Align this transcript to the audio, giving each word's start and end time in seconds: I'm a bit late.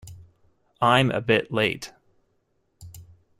I'm 0.81 1.11
a 1.11 1.21
bit 1.21 1.51
late. 1.51 1.93